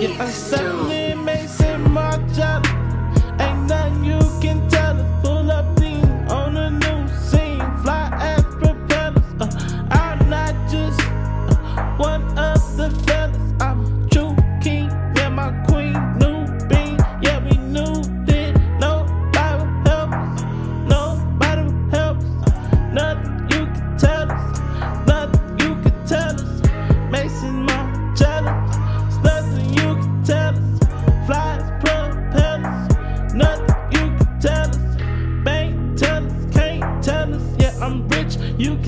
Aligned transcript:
Yeah, 0.00 0.14
I'm 0.20 0.30
stepping 0.30 1.07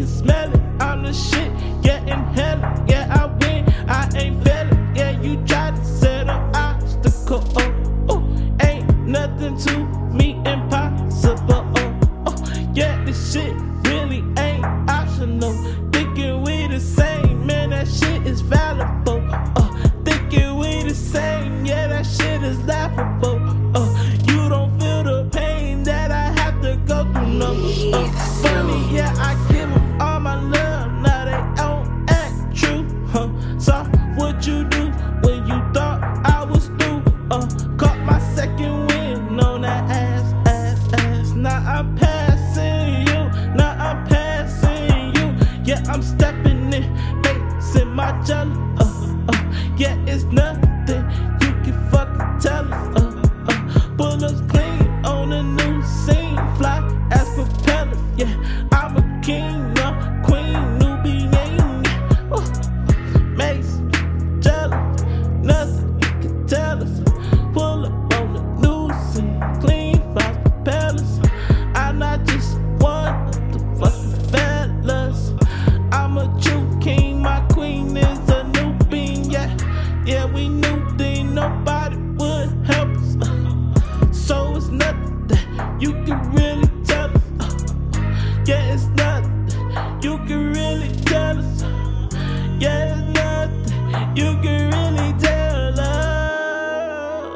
can 0.01 0.09
smell 0.09 0.55
it. 0.55 0.61
I'm 0.81 1.03
the 1.03 1.13
shit, 1.13 1.53
yeah, 1.83 2.01
inhale 2.05 2.65
it. 2.65 2.91
Yeah, 2.91 3.21
I 3.21 3.27
win, 3.45 3.67
I 3.87 4.09
ain't 4.17 4.43
failing. 4.43 4.97
Yeah, 4.97 5.21
you 5.21 5.37
try 5.45 5.73
to 5.73 5.85
set 5.85 6.23
an 6.23 6.55
obstacle. 6.55 7.45
Oh, 7.57 8.07
oh, 8.09 8.67
ain't 8.67 8.89
nothing 9.07 9.59
to 9.59 9.79
me 10.11 10.41
impossible. 10.47 11.67
Oh, 11.77 12.01
oh, 12.29 12.71
yeah, 12.73 13.05
this 13.05 13.33
shit 13.33 13.53
really 13.85 14.25
ain't 14.39 14.65
optional. 14.89 15.53
Thinking 15.93 16.45
we 16.45 16.67
the 16.69 16.81
same, 16.81 17.10
So, 33.61 33.85
what 34.17 34.47
you 34.47 34.65
do 34.65 34.87
when 35.23 35.47
you 35.47 35.61
thought 35.75 36.01
I 36.25 36.45
was 36.45 36.69
through? 36.79 37.03
Uh, 37.31 37.47
caught 37.77 37.99
my 37.99 38.19
second 38.35 38.87
wind 38.87 39.39
on 39.39 39.61
that 39.61 39.85
ass, 39.91 40.35
ass, 40.49 40.93
ass. 40.95 41.31
Now 41.33 41.59
I'm 41.67 41.95
passing 41.95 43.07
you, 43.07 43.55
now 43.55 43.77
I'm 43.79 44.07
passing 44.07 45.15
you. 45.15 45.47
Yeah, 45.63 45.83
I'm 45.89 46.03
stepping 46.03 46.73
in, 46.73 47.23
facing 47.23 47.95
my 47.95 48.19
jelly. 48.25 48.57
Uh, 48.79 49.25
uh, 49.29 49.53
yeah, 49.77 49.95
it's 50.07 50.25
nothing 50.25 51.05
you 51.43 51.53
can 51.63 51.91
fucking 51.91 52.41
tell 52.41 52.73
us. 52.73 52.97
Uh, 52.97 53.29
uh, 53.49 53.89
bullets 53.91 54.41
clean 54.49 55.05
on 55.05 55.33
a 55.33 55.43
new 55.43 55.83
scene, 55.85 56.20
you 85.91 86.05
can 86.05 86.33
really 86.33 86.71
tell 86.85 87.11
us. 87.11 87.23
Uh, 87.41 88.45
yeah, 88.47 88.75
it's 88.75 88.87
nothing 88.97 90.03
you 90.03 90.19
can 90.29 90.53
really 90.53 90.91
tell 91.05 91.39
us. 91.39 91.63
Uh, 91.65 92.59
yeah, 92.61 92.95
it's 92.95 93.19
nothing 93.19 94.17
you 94.17 94.31
can 94.43 94.71
really 94.71 95.13
tell 95.19 95.81
us. 95.81 97.27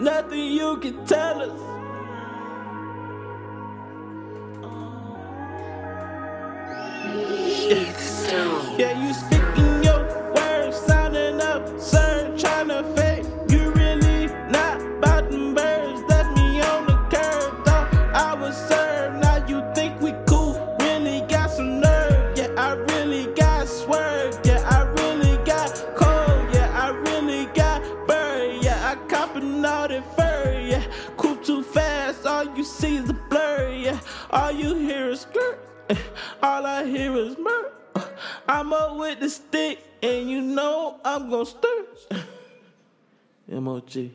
Nothing 0.00 0.46
you 0.52 0.76
can 0.78 1.04
tell 1.06 1.42
us. 1.42 1.60
Yeah, 7.54 7.92
I 28.94 28.96
copping 29.08 29.64
all 29.64 29.88
that 29.88 30.16
fur. 30.16 30.60
Yeah, 30.64 30.84
cool 31.16 31.34
too 31.36 31.64
fast. 31.64 32.24
All 32.26 32.44
you 32.56 32.62
see 32.62 32.96
is 32.96 33.10
a 33.10 33.12
blur. 33.12 33.72
Yeah, 33.74 33.98
all 34.30 34.52
you 34.52 34.76
hear 34.76 35.10
is 35.10 35.22
skirt. 35.22 35.58
eh, 35.90 35.96
All 36.40 36.64
I 36.64 36.84
hear 36.86 37.12
is 37.16 37.36
murk. 37.36 37.72
I'm 38.48 38.72
up 38.72 38.96
with 38.96 39.18
the 39.18 39.28
stick, 39.30 39.80
and 40.00 40.30
you 40.30 40.40
know 40.40 41.00
I'm 41.04 41.28
gonna 41.28 41.44
stir. 41.46 41.86
MOG. 43.48 44.10